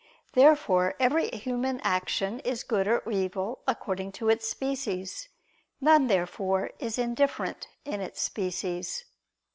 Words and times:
Therefore 0.33 0.95
every 0.99 1.29
human 1.29 1.79
action 1.81 2.39
is 2.39 2.63
good 2.63 2.87
or 2.87 3.03
evil 3.07 3.59
according 3.67 4.13
to 4.13 4.29
its 4.29 4.49
species. 4.49 5.29
None, 5.79 6.07
therefore, 6.07 6.71
is 6.79 6.97
indifferent 6.97 7.67
in 7.85 8.01
its 8.01 8.19
species. 8.19 9.05